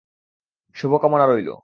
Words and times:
শুভ 0.75 0.91
কামনা 1.01 1.25
রইলো। 1.25 1.55